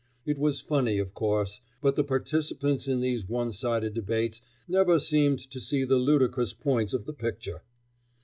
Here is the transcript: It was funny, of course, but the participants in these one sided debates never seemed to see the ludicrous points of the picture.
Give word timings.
It 0.25 0.39
was 0.39 0.59
funny, 0.61 0.97
of 0.97 1.13
course, 1.13 1.61
but 1.79 1.95
the 1.95 2.03
participants 2.03 2.87
in 2.87 3.01
these 3.01 3.29
one 3.29 3.51
sided 3.51 3.93
debates 3.93 4.41
never 4.67 4.99
seemed 4.99 5.37
to 5.51 5.59
see 5.61 5.83
the 5.83 5.97
ludicrous 5.99 6.55
points 6.55 6.93
of 6.93 7.05
the 7.05 7.13
picture. 7.13 7.61